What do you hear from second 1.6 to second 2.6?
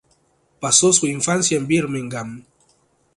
Birmingham.